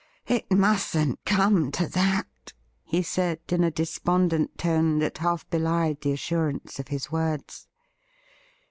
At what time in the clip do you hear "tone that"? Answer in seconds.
4.57-5.19